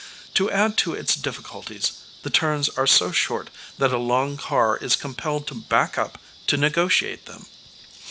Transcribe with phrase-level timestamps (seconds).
[0.33, 1.91] To add to its difficulties,
[2.23, 6.57] the turns are so short that a long car is compelled to back up to
[6.57, 7.45] negotiate them.